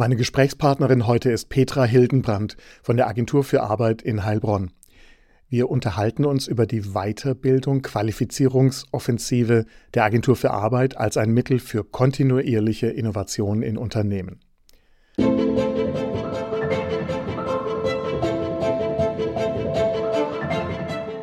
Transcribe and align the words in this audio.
Meine 0.00 0.16
Gesprächspartnerin 0.16 1.06
heute 1.06 1.30
ist 1.30 1.50
Petra 1.50 1.84
Hildenbrand 1.84 2.56
von 2.82 2.96
der 2.96 3.06
Agentur 3.06 3.44
für 3.44 3.62
Arbeit 3.62 4.00
in 4.00 4.24
Heilbronn. 4.24 4.70
Wir 5.50 5.68
unterhalten 5.68 6.24
uns 6.24 6.48
über 6.48 6.64
die 6.64 6.94
Weiterbildung, 6.94 7.82
Qualifizierungsoffensive 7.82 9.66
der 9.92 10.04
Agentur 10.04 10.36
für 10.36 10.52
Arbeit 10.52 10.96
als 10.96 11.18
ein 11.18 11.32
Mittel 11.32 11.58
für 11.58 11.84
kontinuierliche 11.84 12.86
Innovation 12.86 13.60
in 13.60 13.76
Unternehmen. 13.76 14.40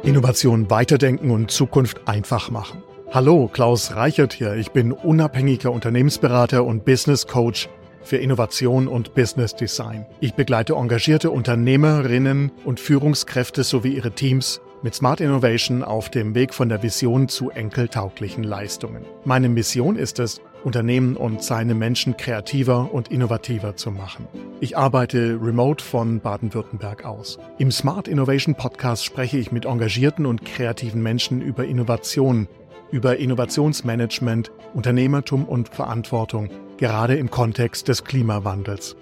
Innovation 0.04 0.70
weiterdenken 0.70 1.32
und 1.32 1.50
Zukunft 1.50 2.08
einfach 2.08 2.52
machen. 2.52 2.84
Hallo, 3.10 3.50
Klaus 3.52 3.96
Reichert 3.96 4.34
hier. 4.34 4.54
Ich 4.54 4.70
bin 4.70 4.92
unabhängiger 4.92 5.72
Unternehmensberater 5.72 6.64
und 6.64 6.86
Business 6.86 7.26
Coach 7.26 7.70
für 8.08 8.18
Innovation 8.18 8.88
und 8.88 9.14
Business 9.14 9.54
Design. 9.54 10.06
Ich 10.22 10.34
begleite 10.34 10.74
engagierte 10.74 11.30
Unternehmerinnen 11.30 12.52
und 12.64 12.80
Führungskräfte 12.80 13.64
sowie 13.64 13.96
ihre 13.96 14.12
Teams 14.12 14.62
mit 14.82 14.96
Smart 14.96 15.20
Innovation 15.20 15.84
auf 15.84 16.10
dem 16.10 16.34
Weg 16.34 16.54
von 16.54 16.70
der 16.70 16.82
Vision 16.82 17.28
zu 17.28 17.50
enkeltauglichen 17.50 18.44
Leistungen. 18.44 19.04
Meine 19.26 19.50
Mission 19.50 19.98
ist 19.98 20.20
es, 20.20 20.40
Unternehmen 20.64 21.16
und 21.16 21.44
seine 21.44 21.76
Menschen 21.76 22.18
kreativer 22.18 22.94
und 22.94 23.10
innovativer 23.10 23.76
zu 23.76 23.92
machen. 23.92 24.28
Ich 24.60 24.78
arbeite 24.78 25.40
remote 25.42 25.84
von 25.84 26.20
Baden-Württemberg 26.20 27.06
aus. 27.06 27.40
Im 27.58 27.72
Smart 27.72 28.08
Innovation 28.08 28.56
Podcast 28.56 29.06
spreche 29.06 29.38
ich 29.38 29.52
mit 29.52 29.66
engagierten 29.66 30.26
und 30.26 30.46
kreativen 30.46 31.02
Menschen 31.02 31.42
über 31.42 31.66
Innovation, 31.66 32.48
über 32.92 33.18
Innovationsmanagement, 33.18 34.52
Unternehmertum 34.74 35.46
und 35.46 35.70
Verantwortung 35.70 36.50
gerade 36.78 37.16
im 37.16 37.32
Kontext 37.32 37.88
des 37.88 38.04
Klimawandels. 38.04 38.96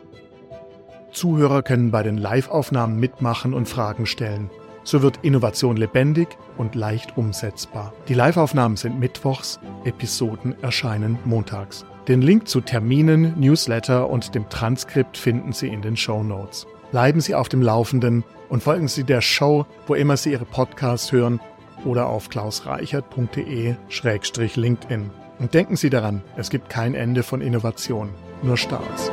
Zuhörer 1.12 1.62
können 1.62 1.92
bei 1.92 2.04
den 2.04 2.18
Live-Aufnahmen 2.18 3.00
mitmachen 3.00 3.54
und 3.54 3.68
Fragen 3.70 4.06
stellen. 4.06 4.50
So 4.84 5.02
wird 5.02 5.20
Innovation 5.24 5.78
lebendig 5.78 6.38
und 6.58 6.76
leicht 6.76 7.18
umsetzbar. 7.18 7.94
Die 8.08 8.14
Live-Aufnahmen 8.14 8.78
sind 8.78 9.00
mittwochs, 9.00 9.60
Episoden 9.84 10.56
erscheinen 10.62 11.18
montags. 11.26 11.86
Den 12.08 12.22
Link 12.22 12.48
zu 12.48 12.62
Terminen, 12.62 13.34
Newsletter 13.40 14.08
und 14.10 14.36
dem 14.36 14.48
Transkript 14.50 15.18
finden 15.18 15.54
Sie 15.54 15.70
in 15.70 15.82
den 15.82 15.98
Show 15.98 16.22
Notes. 16.22 16.68
Bleiben 16.92 17.20
Sie 17.20 17.34
auf 17.34 17.50
dem 17.50 17.64
Laufenden 17.64 18.24
und 18.48 18.62
folgen 18.62 18.88
Sie 18.88 19.04
der 19.04 19.22
Show, 19.22 19.66
wo 19.88 19.96
immer 19.96 20.18
Sie 20.18 20.34
Ihre 20.34 20.46
Podcasts 20.46 21.12
hören 21.12 21.40
oder 21.84 22.06
auf 22.08 22.30
klausreichert.de-linkedIn. 22.30 25.25
Und 25.38 25.54
denken 25.54 25.76
Sie 25.76 25.90
daran, 25.90 26.24
es 26.38 26.50
gibt 26.50 26.70
kein 26.70 26.96
Ende 26.96 27.22
von 27.22 27.42
Innovation, 27.42 28.10
nur 28.42 28.56
Starts. 28.56 29.12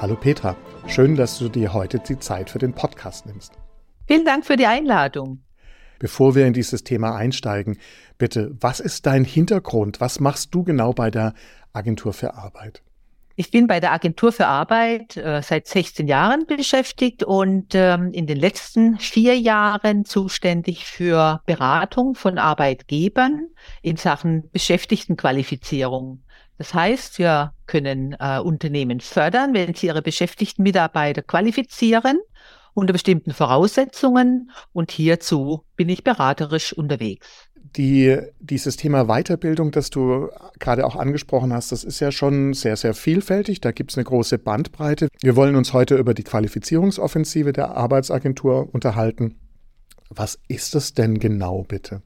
Hallo 0.00 0.16
Petra, 0.16 0.56
schön, 0.88 1.14
dass 1.14 1.38
du 1.38 1.48
dir 1.48 1.72
heute 1.72 2.00
die 2.00 2.18
Zeit 2.18 2.50
für 2.50 2.58
den 2.58 2.72
Podcast 2.72 3.26
nimmst. 3.26 3.52
Vielen 4.08 4.24
Dank 4.24 4.44
für 4.44 4.56
die 4.56 4.66
Einladung. 4.66 5.42
Bevor 6.00 6.34
wir 6.34 6.46
in 6.46 6.52
dieses 6.52 6.82
Thema 6.82 7.14
einsteigen, 7.14 7.78
bitte, 8.18 8.56
was 8.58 8.80
ist 8.80 9.06
dein 9.06 9.24
Hintergrund? 9.24 10.00
Was 10.00 10.18
machst 10.18 10.52
du 10.52 10.64
genau 10.64 10.92
bei 10.92 11.12
der 11.12 11.34
Agentur 11.72 12.12
für 12.12 12.34
Arbeit? 12.34 12.82
Ich 13.36 13.50
bin 13.50 13.66
bei 13.66 13.80
der 13.80 13.92
Agentur 13.92 14.32
für 14.32 14.46
Arbeit 14.46 15.16
äh, 15.16 15.40
seit 15.42 15.66
16 15.66 16.08
Jahren 16.08 16.46
beschäftigt 16.46 17.22
und 17.22 17.74
ähm, 17.74 18.12
in 18.12 18.26
den 18.26 18.38
letzten 18.38 18.98
vier 18.98 19.38
Jahren 19.38 20.04
zuständig 20.04 20.84
für 20.84 21.40
Beratung 21.46 22.14
von 22.14 22.38
Arbeitgebern 22.38 23.48
in 23.82 23.96
Sachen 23.96 24.50
Beschäftigtenqualifizierung. 24.50 26.22
Das 26.58 26.74
heißt, 26.74 27.18
wir 27.18 27.54
können 27.66 28.14
äh, 28.18 28.38
Unternehmen 28.38 29.00
fördern, 29.00 29.54
wenn 29.54 29.74
sie 29.74 29.86
ihre 29.86 30.02
beschäftigten 30.02 30.62
Mitarbeiter 30.62 31.22
qualifizieren 31.22 32.18
unter 32.74 32.92
bestimmten 32.92 33.32
Voraussetzungen 33.32 34.50
und 34.72 34.90
hierzu 34.90 35.64
bin 35.76 35.88
ich 35.88 36.04
beraterisch 36.04 36.72
unterwegs 36.72 37.50
die, 37.76 38.18
dieses 38.40 38.76
Thema 38.76 39.04
Weiterbildung, 39.04 39.70
das 39.70 39.90
du 39.90 40.28
gerade 40.58 40.84
auch 40.86 40.96
angesprochen 40.96 41.52
hast, 41.52 41.72
das 41.72 41.84
ist 41.84 42.00
ja 42.00 42.10
schon 42.10 42.52
sehr, 42.52 42.76
sehr 42.76 42.94
vielfältig. 42.94 43.60
Da 43.60 43.72
gibt 43.72 43.90
es 43.92 43.98
eine 43.98 44.04
große 44.04 44.38
Bandbreite. 44.38 45.08
Wir 45.20 45.36
wollen 45.36 45.56
uns 45.56 45.72
heute 45.72 45.96
über 45.96 46.14
die 46.14 46.24
Qualifizierungsoffensive 46.24 47.52
der 47.52 47.76
Arbeitsagentur 47.76 48.72
unterhalten. 48.72 49.36
Was 50.08 50.38
ist 50.48 50.74
es 50.74 50.94
denn 50.94 51.20
genau, 51.20 51.62
bitte? 51.62 52.02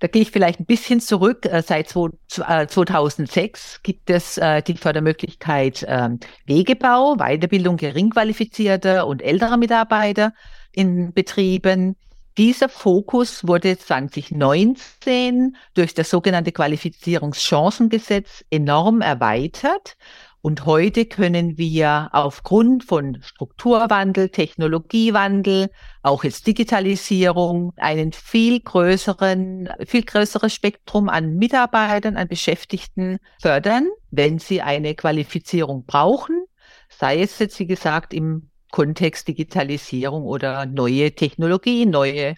Da 0.00 0.08
gehe 0.08 0.22
ich 0.22 0.30
vielleicht 0.30 0.60
ein 0.60 0.66
bisschen 0.66 1.00
zurück. 1.00 1.46
Äh, 1.46 1.62
seit 1.62 1.88
2006 1.88 3.76
äh, 3.76 3.78
gibt 3.82 4.10
es 4.10 4.38
äh, 4.38 4.62
die 4.62 4.76
Fördermöglichkeit 4.76 5.84
ähm, 5.86 6.18
Wegebau, 6.46 7.16
Weiterbildung 7.16 7.76
geringqualifizierter 7.76 9.06
und 9.06 9.22
älterer 9.22 9.58
Mitarbeiter 9.58 10.32
in 10.72 11.12
Betrieben. 11.12 11.96
Dieser 12.38 12.70
Fokus 12.70 13.46
wurde 13.46 13.76
2019 13.76 15.56
durch 15.74 15.92
das 15.92 16.08
sogenannte 16.08 16.52
Qualifizierungschancengesetz 16.52 18.44
enorm 18.50 19.02
erweitert. 19.02 19.96
Und 20.42 20.64
heute 20.64 21.04
können 21.04 21.58
wir 21.58 22.08
aufgrund 22.12 22.84
von 22.84 23.20
Strukturwandel, 23.20 24.30
Technologiewandel, 24.30 25.68
auch 26.02 26.24
jetzt 26.24 26.46
Digitalisierung, 26.46 27.74
einen 27.76 28.12
viel 28.12 28.60
größeren, 28.60 29.68
viel 29.84 30.02
größeres 30.02 30.54
Spektrum 30.54 31.10
an 31.10 31.36
Mitarbeitern, 31.36 32.16
an 32.16 32.28
Beschäftigten 32.28 33.18
fördern, 33.42 33.90
wenn 34.10 34.38
sie 34.38 34.62
eine 34.62 34.94
Qualifizierung 34.94 35.84
brauchen. 35.84 36.44
Sei 36.88 37.20
es 37.20 37.38
jetzt, 37.38 37.58
wie 37.58 37.66
gesagt, 37.66 38.14
im 38.14 38.50
Kontext 38.70 39.28
Digitalisierung 39.28 40.22
oder 40.24 40.64
neue 40.64 41.14
Technologie, 41.14 41.84
neue 41.84 42.34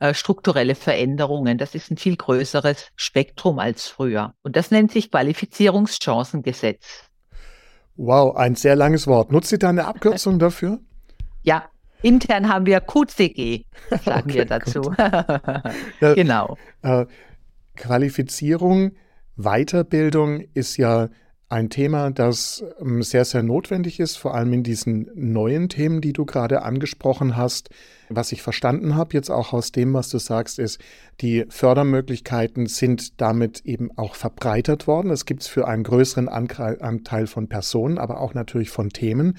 äh, 0.00 0.12
strukturelle 0.12 0.74
Veränderungen. 0.74 1.56
Das 1.56 1.76
ist 1.76 1.88
ein 1.92 1.98
viel 1.98 2.16
größeres 2.16 2.90
Spektrum 2.96 3.60
als 3.60 3.86
früher. 3.86 4.34
Und 4.42 4.56
das 4.56 4.72
nennt 4.72 4.90
sich 4.90 5.12
Qualifizierungschancengesetz. 5.12 7.10
Wow, 7.96 8.36
ein 8.36 8.56
sehr 8.56 8.76
langes 8.76 9.06
Wort. 9.06 9.30
Nutzt 9.30 9.52
ihr 9.52 9.58
da 9.58 9.68
eine 9.68 9.86
Abkürzung 9.86 10.38
dafür? 10.38 10.80
Ja, 11.42 11.64
intern 12.02 12.48
haben 12.48 12.66
wir 12.66 12.80
QCG, 12.80 13.64
sagen 14.04 14.30
okay, 14.30 14.34
wir 14.34 14.44
dazu. 14.46 14.94
genau. 16.14 16.56
Äh, 16.82 17.06
Qualifizierung, 17.76 18.92
Weiterbildung 19.36 20.40
ist 20.54 20.76
ja 20.76 21.08
ein 21.54 21.70
Thema, 21.70 22.10
das 22.10 22.64
ähm, 22.80 23.02
sehr, 23.02 23.24
sehr 23.24 23.44
notwendig 23.44 24.00
ist, 24.00 24.16
vor 24.16 24.34
allem 24.34 24.52
in 24.52 24.64
diesen 24.64 25.08
neuen 25.14 25.68
Themen, 25.68 26.00
die 26.00 26.12
du 26.12 26.24
gerade 26.24 26.62
angesprochen 26.62 27.36
hast. 27.36 27.70
Was 28.08 28.32
ich 28.32 28.42
verstanden 28.42 28.96
habe, 28.96 29.14
jetzt 29.14 29.30
auch 29.30 29.52
aus 29.52 29.70
dem, 29.70 29.94
was 29.94 30.08
du 30.08 30.18
sagst, 30.18 30.58
ist, 30.58 30.80
die 31.20 31.44
Fördermöglichkeiten 31.48 32.66
sind 32.66 33.20
damit 33.20 33.64
eben 33.64 33.96
auch 33.96 34.16
verbreitert 34.16 34.88
worden. 34.88 35.12
Es 35.12 35.26
gibt 35.26 35.42
es 35.42 35.46
für 35.46 35.68
einen 35.68 35.84
größeren 35.84 36.28
Anteil 36.28 37.26
von 37.28 37.48
Personen, 37.48 37.98
aber 37.98 38.20
auch 38.20 38.34
natürlich 38.34 38.70
von 38.70 38.90
Themen. 38.90 39.38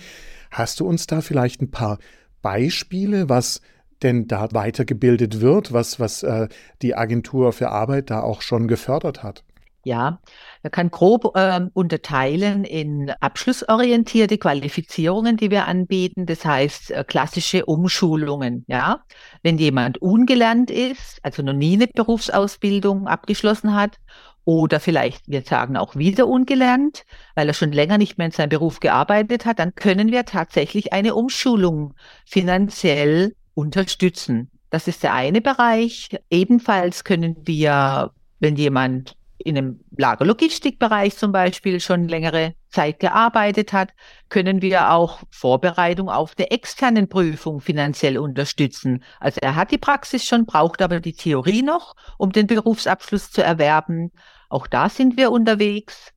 Hast 0.52 0.80
du 0.80 0.88
uns 0.88 1.08
da 1.08 1.20
vielleicht 1.20 1.62
ein 1.62 1.72
paar 1.72 2.00
Beispiele, 2.42 3.28
was 3.28 3.60
denn 4.04 4.28
da 4.28 4.48
weitergebildet 4.54 5.42
wird, 5.42 5.74
was, 5.74 6.00
was 6.00 6.24
äh, 6.24 6.48
die 6.82 6.96
Agentur 6.96 7.52
für 7.52 7.70
Arbeit 7.72 8.10
da 8.10 8.22
auch 8.22 8.42
schon 8.42 8.70
gefördert 8.70 9.22
hat? 9.22 9.44
Ja, 9.86 10.20
man 10.64 10.72
kann 10.72 10.90
grob 10.90 11.36
äh, 11.36 11.62
unterteilen 11.74 12.64
in 12.64 13.12
abschlussorientierte 13.20 14.40
Qualifizierungen, 14.40 15.38
die 15.38 15.52
wir 15.52 15.68
anbieten. 15.68 16.26
Das 16.26 16.44
heißt 16.44 16.90
äh, 16.90 17.04
klassische 17.08 17.68
Umschulungen. 17.68 18.66
Ja, 18.68 19.04
wenn 19.44 19.60
jemand 19.60 20.00
ungelernt 20.00 20.72
ist, 20.72 21.20
also 21.22 21.44
noch 21.44 21.54
nie 21.54 21.76
eine 21.76 21.86
Berufsausbildung 21.86 23.08
abgeschlossen 23.08 23.76
hat 23.76 24.00
oder 24.44 24.80
vielleicht, 24.80 25.28
wir 25.28 25.44
sagen 25.44 25.78
auch 25.78 25.96
wieder 25.96 26.28
ungelernt, 26.28 27.06
weil 27.36 27.48
er 27.48 27.54
schon 27.54 27.72
länger 27.72 28.00
nicht 28.00 28.18
mehr 28.18 28.26
in 28.26 28.32
seinem 28.32 28.50
Beruf 28.50 28.80
gearbeitet 28.80 29.46
hat, 29.46 29.60
dann 29.60 29.76
können 29.76 30.12
wir 30.12 30.26
tatsächlich 30.26 30.94
eine 30.94 31.14
Umschulung 31.14 31.94
finanziell 32.26 33.36
unterstützen. 33.54 34.50
Das 34.72 34.88
ist 34.88 35.04
der 35.04 35.14
eine 35.14 35.42
Bereich. 35.42 36.10
Ebenfalls 36.32 37.04
können 37.04 37.36
wir, 37.46 38.14
wenn 38.40 38.56
jemand 38.56 39.16
in 39.46 39.58
einem 39.58 39.80
Lagerlogistikbereich 39.96 41.16
zum 41.18 41.32
Beispiel 41.32 41.80
schon 41.80 42.08
längere 42.08 42.56
Zeit 42.70 43.00
gearbeitet 43.00 43.74
hat, 43.74 43.94
können 44.28 44.64
wir 44.64 44.92
auch 44.92 45.20
Vorbereitung 45.30 46.10
auf 46.10 46.34
der 46.34 46.52
externen 46.52 47.08
Prüfung 47.08 47.62
finanziell 47.62 48.18
unterstützen. 48.18 49.04
Also 49.20 49.40
er 49.42 49.56
hat 49.56 49.70
die 49.70 49.78
Praxis 49.78 50.26
schon, 50.26 50.48
braucht 50.48 50.82
aber 50.82 51.00
die 51.00 51.14
Theorie 51.14 51.62
noch, 51.62 51.96
um 52.18 52.32
den 52.32 52.48
Berufsabschluss 52.48 53.30
zu 53.30 53.44
erwerben. 53.44 54.12
Auch 54.50 54.66
da 54.66 54.90
sind 54.90 55.16
wir 55.16 55.32
unterwegs. 55.32 56.12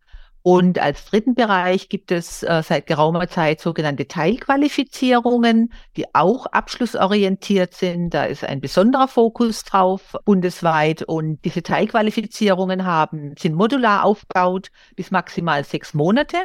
Und 0.50 0.78
als 0.78 1.04
dritten 1.04 1.34
Bereich 1.34 1.90
gibt 1.90 2.10
es 2.10 2.42
äh, 2.42 2.62
seit 2.62 2.86
geraumer 2.86 3.28
Zeit 3.28 3.60
sogenannte 3.60 4.08
Teilqualifizierungen, 4.08 5.74
die 5.94 6.06
auch 6.14 6.46
abschlussorientiert 6.46 7.74
sind. 7.74 8.14
Da 8.14 8.24
ist 8.24 8.44
ein 8.44 8.62
besonderer 8.62 9.08
Fokus 9.08 9.62
drauf 9.64 10.16
bundesweit. 10.24 11.02
Und 11.02 11.44
diese 11.44 11.62
Teilqualifizierungen 11.62 12.86
haben, 12.86 13.34
sind 13.38 13.56
modular 13.56 14.04
aufgebaut 14.04 14.68
bis 14.96 15.10
maximal 15.10 15.64
sechs 15.64 15.92
Monate. 15.92 16.38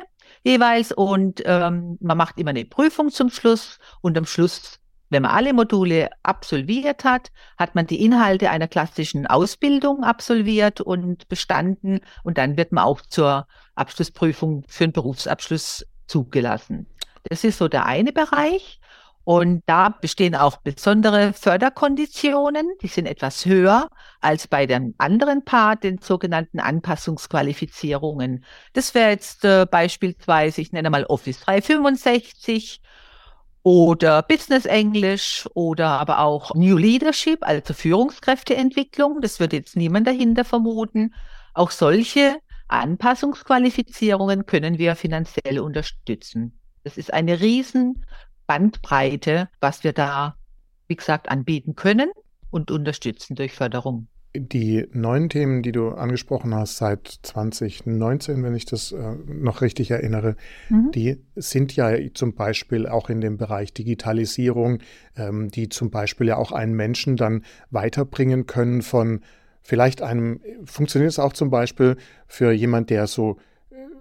jeweils 0.43 0.91
und 0.91 1.41
ähm, 1.45 1.97
man 2.01 2.17
macht 2.17 2.37
immer 2.39 2.49
eine 2.49 2.65
Prüfung 2.65 3.09
zum 3.09 3.29
Schluss 3.29 3.79
und 4.01 4.17
am 4.17 4.25
Schluss, 4.25 4.81
wenn 5.13 5.21
man 5.21 5.31
alle 5.31 5.53
Module 5.53 6.09
absolviert 6.23 7.03
hat, 7.03 7.31
hat 7.57 7.75
man 7.75 7.87
die 7.87 8.03
Inhalte 8.03 8.49
einer 8.49 8.67
klassischen 8.67 9.27
Ausbildung 9.27 10.03
absolviert 10.03 10.81
und 10.81 11.29
bestanden 11.29 12.01
und 12.23 12.37
dann 12.37 12.57
wird 12.57 12.71
man 12.71 12.83
auch 12.83 13.01
zur 13.01 13.47
Abschlussprüfung 13.75 14.65
für 14.67 14.83
einen 14.83 14.93
Berufsabschluss 14.93 15.85
zugelassen. 16.07 16.87
Das 17.29 17.43
ist 17.43 17.57
so 17.57 17.67
der 17.67 17.85
eine 17.85 18.11
Bereich. 18.11 18.79
Und 19.25 19.63
da 19.67 19.87
bestehen 19.87 20.35
auch 20.35 20.57
besondere 20.57 21.31
Förderkonditionen, 21.31 22.67
die 22.81 22.87
sind 22.87 23.05
etwas 23.05 23.45
höher 23.45 23.87
als 24.19 24.49
bei 24.49 24.65
dem 24.65 24.95
anderen 24.97 25.45
Part, 25.45 25.85
den 25.85 25.99
sogenannten 25.99 26.59
Anpassungsqualifizierungen. 26.59 28.43
Das 28.73 28.93
wäre 28.93 29.11
jetzt 29.11 29.45
äh, 29.45 29.65
beispielsweise, 29.65 30.59
ich 30.59 30.73
nenne 30.73 30.89
mal 30.89 31.05
Office 31.05 31.39
365 31.39 32.81
oder 33.63 34.21
Business 34.21 34.65
English 34.65 35.47
oder 35.53 35.87
aber 35.87 36.19
auch 36.19 36.53
New 36.53 36.77
Leadership, 36.77 37.39
also 37.41 37.73
Führungskräfteentwicklung. 37.73 39.21
Das 39.21 39.39
würde 39.39 39.57
jetzt 39.57 39.77
niemand 39.77 40.05
dahinter 40.05 40.43
vermuten. 40.43 41.13
Auch 41.53 41.71
solche 41.71 42.37
Anpassungsqualifizierungen 42.67 44.45
können 44.45 44.77
wir 44.77 44.95
finanziell 44.95 45.59
unterstützen. 45.59 46.59
Das 46.83 46.97
ist 46.97 47.13
eine 47.13 47.39
riesen 47.39 48.05
Bandbreite, 48.47 49.49
was 49.61 49.85
wir 49.85 49.93
da, 49.93 50.35
wie 50.87 50.97
gesagt, 50.97 51.29
anbieten 51.29 51.75
können 51.75 52.11
und 52.49 52.69
unterstützen 52.69 53.35
durch 53.35 53.53
Förderung. 53.53 54.07
Die 54.35 54.87
neuen 54.91 55.29
Themen, 55.29 55.61
die 55.61 55.71
du 55.71 55.89
angesprochen 55.89 56.55
hast 56.55 56.77
seit 56.77 57.07
2019, 57.21 58.43
wenn 58.43 58.55
ich 58.55 58.65
das 58.65 58.91
äh, 58.91 59.15
noch 59.27 59.61
richtig 59.61 59.91
erinnere, 59.91 60.35
mhm. 60.69 60.91
die 60.91 61.17
sind 61.35 61.75
ja 61.75 61.91
zum 62.15 62.33
Beispiel 62.33 62.87
auch 62.87 63.09
in 63.09 63.21
dem 63.21 63.37
Bereich 63.37 63.73
Digitalisierung, 63.73 64.79
ähm, 65.15 65.49
die 65.49 65.69
zum 65.69 65.91
Beispiel 65.91 66.27
ja 66.27 66.37
auch 66.37 66.51
einen 66.51 66.73
Menschen 66.73 67.15
dann 67.15 67.43
weiterbringen 67.69 68.47
können 68.47 68.81
von 68.81 69.21
vielleicht 69.61 70.01
einem, 70.01 70.39
funktioniert 70.65 71.11
es 71.11 71.19
auch 71.19 71.33
zum 71.33 71.49
Beispiel 71.49 71.95
für 72.27 72.51
jemand, 72.51 72.89
der 72.89 73.07
so 73.07 73.37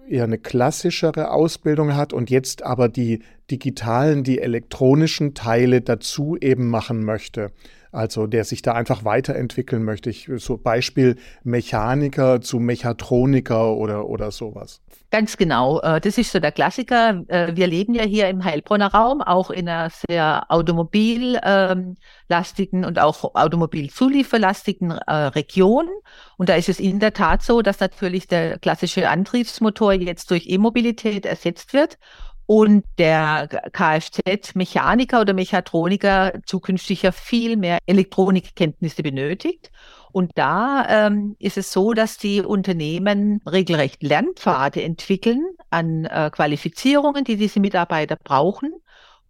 eher 0.09 0.25
eine 0.25 0.37
klassischere 0.37 1.31
Ausbildung 1.31 1.95
hat 1.95 2.13
und 2.13 2.29
jetzt 2.29 2.63
aber 2.63 2.89
die 2.89 3.21
digitalen, 3.49 4.23
die 4.23 4.39
elektronischen 4.39 5.33
Teile 5.33 5.81
dazu 5.81 6.37
eben 6.39 6.69
machen 6.69 7.03
möchte. 7.03 7.51
Also 7.93 8.25
der 8.25 8.43
sich 8.43 8.63
da 8.63 8.73
einfach 8.73 9.05
weiterentwickeln 9.05 9.83
möchte. 9.83 10.09
Ich, 10.09 10.27
so 10.37 10.57
Beispiel 10.57 11.17
Mechaniker 11.43 12.41
zu 12.41 12.59
Mechatroniker 12.59 13.75
oder, 13.75 14.09
oder 14.09 14.31
sowas. 14.31 14.81
Ganz 15.11 15.37
genau. 15.37 15.79
Äh, 15.81 16.01
das 16.01 16.17
ist 16.17 16.31
so 16.31 16.39
der 16.39 16.51
Klassiker. 16.51 17.23
Äh, 17.27 17.55
wir 17.55 17.67
leben 17.67 17.93
ja 17.93 18.01
hier 18.03 18.29
im 18.29 18.43
Heilbronner 18.43 18.91
Raum, 18.91 19.21
auch 19.21 19.51
in 19.51 19.69
einer 19.69 19.91
sehr 19.91 20.45
automobillastigen 20.49 22.83
und 22.83 22.97
auch 22.97 23.35
automobilzulieferlastigen 23.35 24.89
äh, 24.89 25.13
Region. 25.13 25.87
Und 26.37 26.49
da 26.49 26.55
ist 26.55 26.69
es 26.69 26.79
in 26.79 26.99
der 26.99 27.13
Tat 27.13 27.43
so, 27.43 27.61
dass 27.61 27.79
natürlich 27.79 28.25
der 28.27 28.57
klassische 28.57 29.07
Antriebsmotor 29.07 29.93
jetzt 29.93 30.31
durch 30.31 30.47
E-Mobilität 30.47 31.27
ersetzt 31.27 31.73
wird 31.73 31.99
und 32.53 32.83
der 32.99 33.47
Kfz-Mechaniker 33.47 35.21
oder 35.21 35.33
Mechatroniker 35.33 36.33
zukünftig 36.45 37.01
ja 37.01 37.11
viel 37.11 37.57
mehr 37.57 37.79
Elektronikkenntnisse 37.87 39.01
benötigt. 39.01 39.71
Und 40.11 40.33
da 40.35 40.85
ähm, 40.87 41.35
ist 41.39 41.57
es 41.57 41.71
so, 41.71 41.93
dass 41.93 42.19
die 42.19 42.41
Unternehmen 42.41 43.41
regelrecht 43.49 44.03
Lernpfade 44.03 44.83
entwickeln 44.83 45.41
an 45.71 46.05
äh, 46.05 46.29
Qualifizierungen, 46.31 47.23
die 47.23 47.37
diese 47.37 47.59
Mitarbeiter 47.59 48.17
brauchen. 48.23 48.71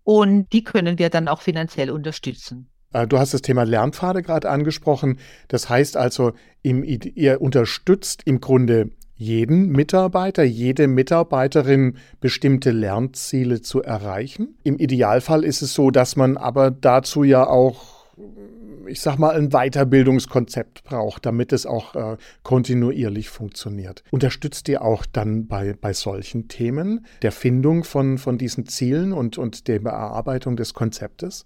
Und 0.04 0.52
die 0.52 0.66
können 0.66 1.00
wir 1.00 1.10
dann 1.10 1.30
auch 1.30 1.40
finanziell 1.40 1.92
unterstützen. 1.92 2.68
Äh, 2.92 3.08
du 3.08 3.20
hast 3.20 3.34
das 3.34 3.42
Thema 3.42 3.64
Lernpfade 3.64 4.22
gerade 4.22 4.50
angesprochen. 4.50 5.18
Das 5.48 5.70
heißt 5.70 5.96
also, 5.96 6.34
im, 6.62 6.84
ihr 6.84 7.40
unterstützt 7.40 8.24
im 8.26 8.42
Grunde 8.42 8.90
jeden 9.16 9.70
Mitarbeiter, 9.70 10.44
jede 10.44 10.88
Mitarbeiterin 10.88 11.98
bestimmte 12.20 12.72
Lernziele 12.72 13.62
zu 13.62 13.82
erreichen. 13.82 14.56
Im 14.64 14.78
Idealfall 14.78 15.44
ist 15.44 15.62
es 15.62 15.74
so, 15.74 15.92
dass 15.92 16.16
man 16.16 16.38
aber 16.38 16.72
dazu 16.72 17.24
ja 17.24 17.48
auch 17.48 18.04
ich 18.88 19.02
sag 19.02 19.18
mal, 19.18 19.36
ein 19.36 19.50
Weiterbildungskonzept 19.50 20.84
braucht, 20.84 21.26
damit 21.26 21.54
es 21.54 21.66
auch 21.66 21.96
äh, 21.96 22.18
kontinuierlich 22.44 23.30
funktioniert. 23.30 24.04
Unterstützt 24.12 24.68
ihr 24.70 24.82
auch 24.82 25.06
dann 25.06 25.48
bei, 25.48 25.74
bei 25.80 25.94
solchen 25.94 26.48
Themen 26.48 27.06
der 27.22 27.32
Findung 27.32 27.84
von, 27.84 28.18
von 28.18 28.38
diesen 28.38 28.66
Zielen 28.68 29.14
und, 29.14 29.38
und 29.38 29.68
der 29.68 29.80
Bearbeitung 29.80 30.56
des 30.56 30.74
Konzeptes? 30.74 31.46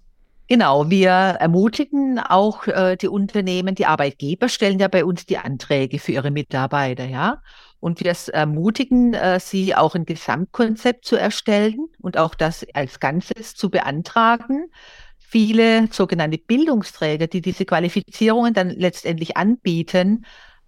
Genau, 0.50 0.88
wir 0.88 1.10
ermutigen 1.10 2.18
auch 2.18 2.66
äh, 2.66 2.96
die 2.96 3.08
Unternehmen, 3.08 3.74
die 3.74 3.84
Arbeitgeber 3.84 4.48
stellen 4.48 4.78
ja 4.78 4.88
bei 4.88 5.04
uns 5.04 5.26
die 5.26 5.36
Anträge 5.36 5.98
für 5.98 6.12
ihre 6.12 6.30
Mitarbeiter, 6.30 7.04
ja. 7.04 7.42
Und 7.80 8.00
wir 8.00 8.16
ermutigen 8.32 9.12
äh, 9.12 9.40
sie 9.40 9.74
auch 9.74 9.94
ein 9.94 10.06
Gesamtkonzept 10.06 11.04
zu 11.04 11.16
erstellen 11.16 11.88
und 12.00 12.16
auch 12.16 12.34
das 12.34 12.66
als 12.72 12.98
Ganzes 12.98 13.54
zu 13.56 13.68
beantragen. 13.68 14.70
Viele 15.18 15.88
sogenannte 15.92 16.38
Bildungsträger, 16.38 17.26
die 17.26 17.42
diese 17.42 17.66
Qualifizierungen 17.66 18.54
dann 18.54 18.70
letztendlich 18.70 19.36
anbieten, 19.36 20.24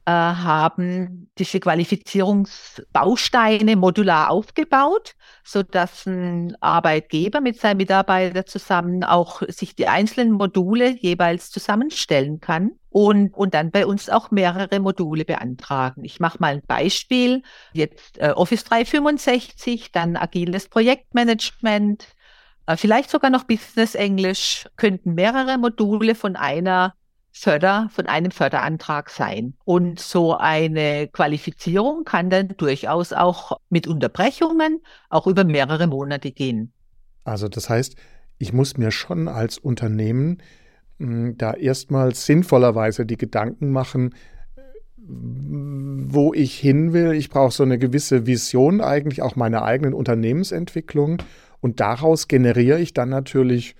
äh, 0.07 0.11
haben 0.11 1.31
diese 1.39 1.61
Qualifizierungsbausteine 1.61 3.77
modular 3.77 4.31
aufgebaut, 4.31 5.15
so 5.45 5.63
dass 5.63 6.07
ein 6.07 6.57
Arbeitgeber 6.61 7.41
mit 7.41 7.61
seinem 7.61 7.77
Mitarbeiter 7.79 8.47
zusammen 8.47 9.05
auch 9.05 9.43
sich 9.49 9.77
die 9.77 9.89
einzelnen 9.89 10.33
Module 10.33 10.97
jeweils 10.99 11.51
zusammenstellen 11.51 12.41
kann 12.41 12.73
und, 12.89 13.35
und 13.35 13.55
dann 13.55 13.71
bei 13.71 13.87
uns 13.87 14.09
auch 14.09 14.31
mehrere 14.31 14.81
Module 14.81 15.25
beantragen. 15.25 16.05
Ich 16.05 16.19
mache 16.19 16.39
mal 16.41 16.55
ein 16.55 16.63
Beispiel. 16.67 17.43
Jetzt 17.73 18.19
äh, 18.19 18.31
Office 18.31 18.65
365, 18.65 19.93
dann 19.93 20.17
agiles 20.17 20.69
Projektmanagement, 20.69 22.09
äh, 22.67 22.77
vielleicht 22.77 23.11
sogar 23.11 23.31
noch 23.31 23.45
Business 23.45 23.95
Englisch 23.95 24.69
könnten 24.77 25.15
mehrere 25.15 25.59
Module 25.59 26.15
von 26.15 26.37
einer 26.37 26.95
Förder, 27.33 27.89
von 27.93 28.07
einem 28.07 28.31
Förderantrag 28.31 29.11
sein. 29.11 29.55
Und 29.65 30.01
so 30.01 30.37
eine 30.37 31.09
Qualifizierung 31.09 32.05
kann 32.05 32.31
dann 32.31 32.49
durchaus 32.57 33.13
auch 33.13 33.59
mit 33.69 33.87
Unterbrechungen 33.87 34.81
auch 35.09 35.27
über 35.27 35.45
mehrere 35.45 35.87
Monate 35.87 36.33
gehen. 36.33 36.73
Also 37.25 37.49
das 37.49 37.69
heißt, 37.69 37.97
ich 38.39 38.53
muss 38.53 38.77
mir 38.77 38.91
schon 38.91 39.29
als 39.29 39.59
Unternehmen 39.59 40.39
hm, 40.99 41.37
da 41.37 41.53
erstmal 41.55 42.15
sinnvollerweise 42.15 43.07
die 43.07 43.17
Gedanken 43.17 43.71
machen, 43.71 44.15
wo 44.97 46.33
ich 46.35 46.59
hin 46.59 46.93
will. 46.93 47.13
Ich 47.13 47.31
brauche 47.31 47.53
so 47.53 47.63
eine 47.63 47.79
gewisse 47.79 48.27
Vision 48.27 48.81
eigentlich 48.81 49.23
auch 49.23 49.37
meiner 49.37 49.63
eigenen 49.63 49.95
Unternehmensentwicklung 49.95 51.19
und 51.61 51.81
daraus 51.81 52.29
generiere 52.29 52.81
ich 52.81 52.95
dann 52.95 53.09
natürlich 53.09 53.77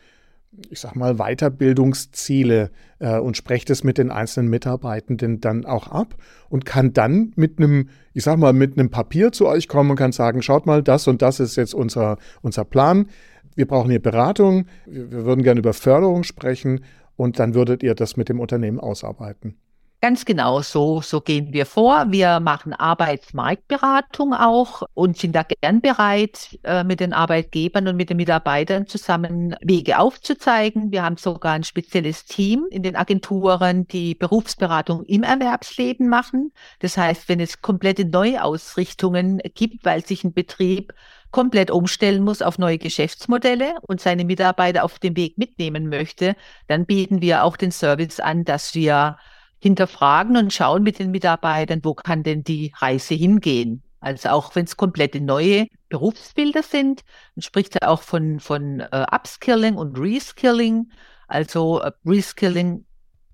ich 0.69 0.81
sag 0.81 0.97
mal, 0.97 1.17
Weiterbildungsziele 1.17 2.71
äh, 2.99 3.19
und 3.19 3.37
spreche 3.37 3.67
das 3.67 3.85
mit 3.85 3.99
den 3.99 4.11
einzelnen 4.11 4.51
Mitarbeitenden 4.51 5.41
dann 5.41 5.65
auch 5.65 5.89
ab 5.89 6.17
und 6.49 6.65
kann 6.65 6.93
dann 6.93 7.33
mit 7.37 7.59
einem, 7.59 7.89
ich 8.15 8.25
sag 8.25 8.39
mal, 8.39 8.53
mit 8.53 8.77
einem 8.77 8.91
Papier 8.91 9.33
zu 9.33 9.47
euch 9.47 9.69
kommen 9.69 9.91
und 9.91 9.97
kann 9.97 10.13
sagen, 10.13 10.43
schaut 10.43 10.67
mal, 10.67 10.83
das 10.83 11.07
und 11.07 11.23
das 11.23 11.41
ist 11.41 11.57
jetzt 11.57 11.75
unser, 11.75 12.19
unser 12.43 12.65
Plan. 12.65 13.07
Wir 13.55 13.67
brauchen 13.67 13.91
hier 13.91 14.03
Beratung, 14.03 14.67
wir 14.87 15.25
würden 15.25 15.43
gerne 15.43 15.61
über 15.61 15.73
Förderung 15.73 16.25
sprechen 16.25 16.85
und 17.17 17.39
dann 17.39 17.55
würdet 17.55 17.83
ihr 17.83 17.95
das 17.95 18.17
mit 18.17 18.29
dem 18.29 18.41
Unternehmen 18.41 18.81
ausarbeiten. 18.81 19.57
Ganz 20.03 20.25
genau, 20.25 20.63
so, 20.63 21.03
so 21.03 21.21
gehen 21.21 21.53
wir 21.53 21.67
vor. 21.67 22.07
Wir 22.09 22.41
machen 22.41 22.73
Arbeitsmarktberatung 22.73 24.33
auch 24.33 24.81
und 24.95 25.19
sind 25.19 25.37
da 25.37 25.43
gern 25.43 25.83
bereit, 25.83 26.59
äh, 26.65 26.85
mit 26.85 27.01
den 27.01 27.13
Arbeitgebern 27.13 27.87
und 27.87 27.97
mit 27.97 28.09
den 28.09 28.17
Mitarbeitern 28.17 28.87
zusammen 28.87 29.55
Wege 29.61 29.99
aufzuzeigen. 29.99 30.91
Wir 30.91 31.03
haben 31.03 31.19
sogar 31.19 31.53
ein 31.53 31.65
spezielles 31.65 32.25
Team 32.25 32.65
in 32.71 32.83
den 32.83 32.97
Agenturen, 32.97 33.87
die 33.89 34.15
Berufsberatung 34.15 35.05
im 35.05 35.23
Erwerbsleben 35.23 36.09
machen. 36.09 36.51
Das 36.79 36.97
heißt, 36.97 37.29
wenn 37.29 37.39
es 37.39 37.61
komplette 37.61 38.07
Neuausrichtungen 38.07 39.43
gibt, 39.55 39.85
weil 39.85 40.07
sich 40.07 40.25
ein 40.25 40.33
Betrieb 40.33 40.95
komplett 41.31 41.71
umstellen 41.71 42.25
muss 42.25 42.41
auf 42.41 42.57
neue 42.57 42.79
Geschäftsmodelle 42.79 43.75
und 43.83 44.01
seine 44.01 44.25
Mitarbeiter 44.25 44.83
auf 44.83 44.99
dem 44.99 45.15
Weg 45.15 45.37
mitnehmen 45.37 45.91
möchte, 45.91 46.37
dann 46.69 46.87
bieten 46.87 47.21
wir 47.21 47.45
auch 47.45 47.59
den 47.59 47.71
Service 47.71 48.19
an, 48.19 48.47
dass 48.47 48.75
wir 48.75 49.19
hinterfragen 49.61 50.37
und 50.37 50.53
schauen 50.53 50.83
mit 50.83 50.99
den 50.99 51.11
Mitarbeitern, 51.11 51.81
wo 51.83 51.95
kann 51.95 52.23
denn 52.23 52.43
die 52.43 52.73
Reise 52.77 53.15
hingehen. 53.15 53.83
Also 54.01 54.31
auch 54.31 54.55
wenn 54.57 54.65
es 54.65 54.77
komplette 54.77 55.21
neue 55.21 55.67
Berufsbilder 55.91 56.63
sind, 56.63 57.03
man 57.35 57.43
spricht 57.43 57.75
ja 57.75 57.89
auch 57.89 58.03
von, 58.03 58.41
von 58.41 58.81
äh, 58.81 59.07
Upskilling 59.13 59.77
und 59.77 59.99
Reskilling. 59.99 60.91
Also 61.29 61.81
äh, 61.81 61.93
Reskilling 62.07 62.87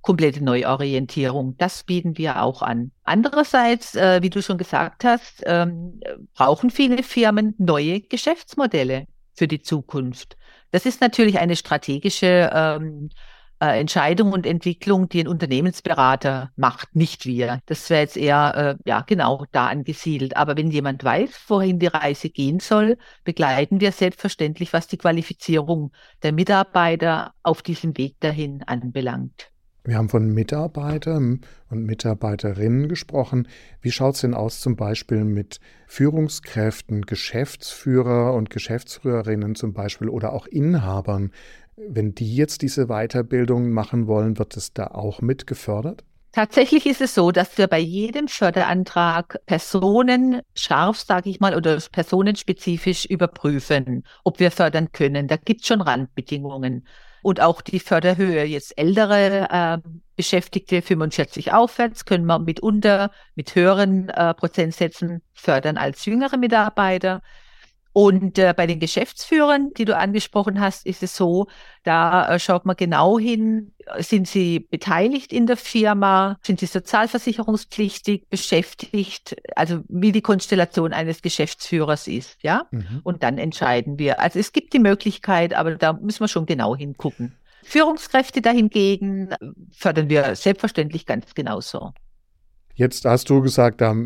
komplette 0.06 0.42
Neuorientierung. 0.42 1.56
Das 1.58 1.82
bieten 1.82 2.16
wir 2.16 2.42
auch 2.42 2.62
an. 2.62 2.92
Andererseits, 3.02 3.96
äh, 3.96 4.22
wie 4.22 4.30
du 4.30 4.40
schon 4.40 4.56
gesagt 4.56 5.04
hast, 5.04 5.42
ähm, 5.46 6.00
brauchen 6.34 6.70
viele 6.70 7.02
Firmen 7.02 7.54
neue 7.58 8.00
Geschäftsmodelle 8.00 9.06
für 9.34 9.48
die 9.48 9.62
Zukunft. 9.62 10.36
Das 10.70 10.86
ist 10.86 11.00
natürlich 11.00 11.38
eine 11.38 11.56
strategische 11.56 12.50
ähm, 12.52 13.10
äh, 13.60 13.80
Entscheidung 13.80 14.32
und 14.32 14.46
Entwicklung, 14.46 15.08
die 15.08 15.20
ein 15.20 15.28
Unternehmensberater 15.28 16.50
macht, 16.56 16.94
nicht 16.94 17.24
wir. 17.24 17.60
Das 17.66 17.88
wäre 17.88 18.02
jetzt 18.02 18.16
eher, 18.16 18.78
äh, 18.78 18.88
ja, 18.88 19.02
genau 19.06 19.44
da 19.52 19.66
angesiedelt. 19.68 20.36
Aber 20.36 20.56
wenn 20.56 20.70
jemand 20.70 21.04
weiß, 21.04 21.30
wohin 21.48 21.78
die 21.78 21.86
Reise 21.86 22.28
gehen 22.28 22.60
soll, 22.60 22.98
begleiten 23.24 23.80
wir 23.80 23.92
selbstverständlich, 23.92 24.72
was 24.72 24.88
die 24.88 24.98
Qualifizierung 24.98 25.92
der 26.22 26.32
Mitarbeiter 26.32 27.32
auf 27.42 27.62
diesem 27.62 27.96
Weg 27.96 28.20
dahin 28.20 28.62
anbelangt. 28.64 29.50
Wir 29.86 29.98
haben 29.98 30.08
von 30.08 30.34
Mitarbeitern 30.34 31.42
und 31.70 31.84
Mitarbeiterinnen 31.84 32.88
gesprochen. 32.88 33.46
Wie 33.80 33.92
schaut 33.92 34.16
es 34.16 34.22
denn 34.22 34.34
aus 34.34 34.60
zum 34.60 34.74
Beispiel 34.74 35.22
mit 35.22 35.60
Führungskräften, 35.86 37.02
Geschäftsführer 37.02 38.34
und 38.34 38.50
Geschäftsführerinnen 38.50 39.54
zum 39.54 39.72
Beispiel 39.74 40.08
oder 40.08 40.32
auch 40.32 40.48
Inhabern? 40.48 41.30
Wenn 41.76 42.14
die 42.14 42.34
jetzt 42.34 42.62
diese 42.62 42.86
Weiterbildung 42.86 43.70
machen 43.70 44.06
wollen, 44.06 44.38
wird 44.38 44.56
es 44.56 44.72
da 44.72 44.86
auch 44.88 45.20
mit 45.20 45.46
gefördert? 45.46 46.04
Tatsächlich 46.32 46.84
ist 46.84 47.00
es 47.00 47.14
so, 47.14 47.32
dass 47.32 47.56
wir 47.56 47.66
bei 47.66 47.78
jedem 47.78 48.28
Förderantrag 48.28 49.38
Personen 49.46 50.42
scharf, 50.54 50.98
sage 50.98 51.30
ich 51.30 51.40
mal, 51.40 51.54
oder 51.54 51.78
personenspezifisch 51.90 53.06
überprüfen, 53.06 54.04
ob 54.22 54.38
wir 54.38 54.50
fördern 54.50 54.92
können. 54.92 55.28
Da 55.28 55.36
gibt 55.36 55.62
es 55.62 55.66
schon 55.66 55.80
Randbedingungen. 55.80 56.86
Und 57.22 57.40
auch 57.40 57.60
die 57.62 57.80
Förderhöhe, 57.80 58.44
jetzt 58.44 58.76
ältere 58.78 59.48
äh, 59.50 59.88
Beschäftigte 60.14 60.82
45 60.82 61.52
aufwärts, 61.52 62.04
können 62.04 62.26
wir 62.26 62.38
mitunter 62.38 63.10
mit 63.34 63.54
höheren 63.54 64.10
äh, 64.10 64.34
Prozentsätzen 64.34 65.22
fördern 65.32 65.76
als 65.76 66.04
jüngere 66.04 66.36
Mitarbeiter. 66.36 67.22
Und 67.96 68.38
äh, 68.38 68.52
bei 68.54 68.66
den 68.66 68.78
Geschäftsführern, 68.78 69.70
die 69.78 69.86
du 69.86 69.96
angesprochen 69.96 70.60
hast, 70.60 70.84
ist 70.84 71.02
es 71.02 71.16
so, 71.16 71.46
da 71.82 72.28
äh, 72.28 72.38
schaut 72.38 72.66
man 72.66 72.76
genau 72.76 73.18
hin, 73.18 73.72
sind 74.00 74.28
sie 74.28 74.60
beteiligt 74.60 75.32
in 75.32 75.46
der 75.46 75.56
Firma, 75.56 76.36
sind 76.42 76.60
sie 76.60 76.66
sozialversicherungspflichtig, 76.66 78.28
beschäftigt, 78.28 79.36
also 79.56 79.80
wie 79.88 80.12
die 80.12 80.20
Konstellation 80.20 80.92
eines 80.92 81.22
Geschäftsführers 81.22 82.06
ist, 82.06 82.36
ja. 82.42 82.66
Mhm. 82.70 83.00
Und 83.02 83.22
dann 83.22 83.38
entscheiden 83.38 83.98
wir. 83.98 84.20
Also 84.20 84.40
es 84.40 84.52
gibt 84.52 84.74
die 84.74 84.78
Möglichkeit, 84.78 85.54
aber 85.54 85.76
da 85.76 85.94
müssen 85.94 86.20
wir 86.20 86.28
schon 86.28 86.44
genau 86.44 86.76
hingucken. 86.76 87.34
Führungskräfte 87.62 88.42
dahingegen 88.42 89.30
äh, 89.30 89.36
fördern 89.72 90.10
wir 90.10 90.36
selbstverständlich 90.36 91.06
ganz 91.06 91.34
genauso. 91.34 91.94
Jetzt 92.74 93.06
hast 93.06 93.30
du 93.30 93.40
gesagt, 93.40 93.80
da 93.80 93.96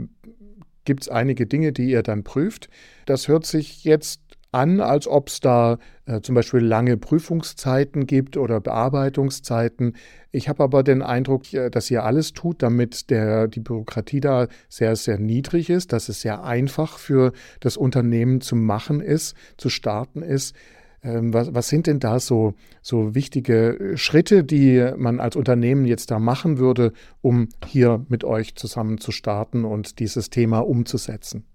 gibt 0.84 1.02
es 1.02 1.08
einige 1.08 1.46
Dinge, 1.46 1.72
die 1.72 1.90
ihr 1.90 2.02
dann 2.02 2.24
prüft. 2.24 2.68
Das 3.06 3.28
hört 3.28 3.46
sich 3.46 3.84
jetzt 3.84 4.20
an, 4.52 4.80
als 4.80 5.06
ob 5.06 5.28
es 5.28 5.40
da 5.40 5.78
äh, 6.06 6.20
zum 6.20 6.34
Beispiel 6.34 6.60
lange 6.60 6.96
Prüfungszeiten 6.96 8.06
gibt 8.06 8.36
oder 8.36 8.60
Bearbeitungszeiten. 8.60 9.96
Ich 10.32 10.48
habe 10.48 10.64
aber 10.64 10.82
den 10.82 11.02
Eindruck, 11.02 11.52
äh, 11.54 11.70
dass 11.70 11.90
ihr 11.90 12.04
alles 12.04 12.32
tut, 12.32 12.62
damit 12.62 13.10
der, 13.10 13.46
die 13.48 13.60
Bürokratie 13.60 14.20
da 14.20 14.48
sehr, 14.68 14.96
sehr 14.96 15.18
niedrig 15.18 15.70
ist, 15.70 15.92
dass 15.92 16.08
es 16.08 16.22
sehr 16.22 16.42
einfach 16.42 16.98
für 16.98 17.32
das 17.60 17.76
Unternehmen 17.76 18.40
zu 18.40 18.56
machen 18.56 19.00
ist, 19.00 19.36
zu 19.56 19.68
starten 19.68 20.22
ist. 20.22 20.56
Ähm, 21.02 21.32
was, 21.32 21.54
was, 21.54 21.68
sind 21.68 21.86
denn 21.86 21.98
da 21.98 22.20
so, 22.20 22.52
so 22.82 23.14
wichtige 23.14 23.92
Schritte, 23.96 24.44
die 24.44 24.92
man 24.96 25.18
als 25.20 25.36
Unternehmen 25.36 25.86
jetzt 25.86 26.10
da 26.10 26.18
machen 26.18 26.58
würde, 26.58 26.92
um 27.22 27.48
hier 27.66 28.04
mit 28.08 28.24
euch 28.24 28.56
zusammen 28.56 28.98
zu 28.98 29.10
starten 29.10 29.64
und 29.64 29.98
dieses 29.98 30.28
Thema 30.28 30.58
umzusetzen? 30.58 31.46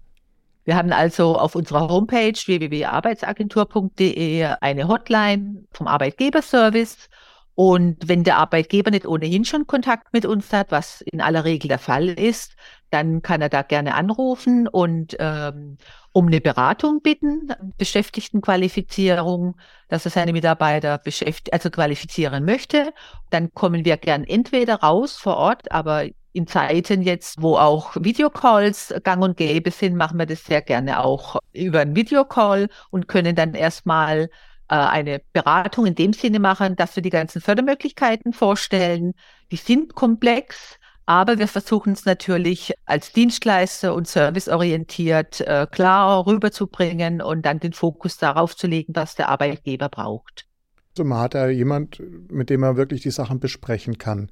Wir 0.64 0.74
haben 0.74 0.92
also 0.92 1.36
auf 1.36 1.54
unserer 1.54 1.88
Homepage 1.88 2.32
www.arbeitsagentur.de 2.32 4.46
eine 4.60 4.88
Hotline 4.88 5.62
vom 5.70 5.86
Arbeitgeberservice. 5.86 7.08
Und 7.56 8.06
wenn 8.06 8.22
der 8.22 8.36
Arbeitgeber 8.36 8.90
nicht 8.90 9.06
ohnehin 9.06 9.46
schon 9.46 9.66
Kontakt 9.66 10.12
mit 10.12 10.26
uns 10.26 10.52
hat, 10.52 10.70
was 10.70 11.00
in 11.00 11.22
aller 11.22 11.44
Regel 11.44 11.68
der 11.68 11.78
Fall 11.78 12.10
ist, 12.10 12.54
dann 12.90 13.22
kann 13.22 13.40
er 13.40 13.48
da 13.48 13.62
gerne 13.62 13.94
anrufen 13.94 14.68
und 14.68 15.16
ähm, 15.18 15.78
um 16.12 16.26
eine 16.26 16.42
Beratung 16.42 17.00
bitten, 17.00 17.48
Beschäftigtenqualifizierung, 17.78 19.56
dass 19.88 20.04
er 20.04 20.10
seine 20.10 20.34
Mitarbeiter 20.34 20.98
beschäftigt, 20.98 21.54
also 21.54 21.70
qualifizieren 21.70 22.44
möchte. 22.44 22.92
Dann 23.30 23.52
kommen 23.54 23.86
wir 23.86 23.96
gern 23.96 24.24
entweder 24.24 24.76
raus 24.76 25.16
vor 25.16 25.38
Ort, 25.38 25.72
aber 25.72 26.04
in 26.34 26.46
Zeiten 26.46 27.00
jetzt, 27.00 27.40
wo 27.40 27.56
auch 27.56 27.96
Videocalls 27.98 28.94
gang 29.02 29.22
und 29.22 29.38
gäbe 29.38 29.70
sind, 29.70 29.96
machen 29.96 30.18
wir 30.18 30.26
das 30.26 30.44
sehr 30.44 30.60
gerne 30.60 31.02
auch 31.02 31.38
über 31.54 31.80
einen 31.80 31.96
Videocall 31.96 32.68
und 32.90 33.08
können 33.08 33.34
dann 33.34 33.54
erstmal 33.54 34.28
eine 34.74 35.20
Beratung 35.32 35.86
in 35.86 35.94
dem 35.94 36.12
Sinne 36.12 36.40
machen, 36.40 36.76
dass 36.76 36.96
wir 36.96 37.02
die 37.02 37.10
ganzen 37.10 37.40
Fördermöglichkeiten 37.40 38.32
vorstellen. 38.32 39.12
Die 39.52 39.56
sind 39.56 39.94
komplex, 39.94 40.78
aber 41.06 41.38
wir 41.38 41.46
versuchen 41.46 41.92
es 41.92 42.04
natürlich 42.04 42.74
als 42.84 43.12
Dienstleister 43.12 43.94
und 43.94 44.08
serviceorientiert 44.08 45.40
äh, 45.40 45.66
klar 45.70 46.26
rüberzubringen 46.26 47.22
und 47.22 47.46
dann 47.46 47.60
den 47.60 47.72
Fokus 47.72 48.18
darauf 48.18 48.56
zu 48.56 48.66
legen, 48.66 48.92
was 48.96 49.14
der 49.14 49.28
Arbeitgeber 49.28 49.88
braucht. 49.88 50.46
Also 50.90 51.04
man 51.04 51.20
hat 51.20 51.34
da 51.34 51.48
jemand, 51.48 52.02
mit 52.30 52.50
dem 52.50 52.60
man 52.60 52.76
wirklich 52.76 53.02
die 53.02 53.10
Sachen 53.10 53.38
besprechen 53.38 53.98
kann. 53.98 54.30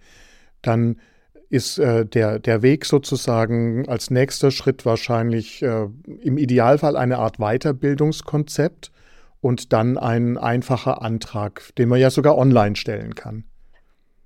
Dann 0.62 0.97
ist 1.49 1.79
äh, 1.79 2.05
der, 2.05 2.41
der 2.41 2.62
Weg 2.62 2.85
sozusagen 2.87 3.88
als 3.88 4.11
nächster 4.11 4.50
Schritt 4.50 4.85
wahrscheinlich 4.85 5.62
äh, 5.62 5.87
im 6.21 6.38
Idealfall 6.38 6.97
eine 6.97 7.19
Art 7.19 7.37
Weiterbildungskonzept 7.38 8.91
und 9.44 9.74
dann 9.74 9.98
ein 9.98 10.38
einfacher 10.38 11.02
Antrag, 11.02 11.74
den 11.76 11.90
man 11.90 12.00
ja 12.00 12.08
sogar 12.08 12.38
online 12.38 12.76
stellen 12.76 13.14
kann. 13.14 13.44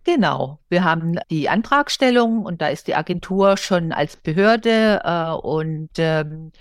Genau, 0.04 0.60
wir 0.68 0.84
haben 0.84 1.18
die 1.28 1.48
Antragstellung 1.48 2.46
und 2.46 2.62
da 2.62 2.68
ist 2.68 2.86
die 2.86 2.94
Agentur 2.94 3.56
schon 3.56 3.90
als 3.90 4.16
Behörde 4.16 5.00
äh, 5.04 5.32
und 5.32 5.90
ähm, 5.98 6.52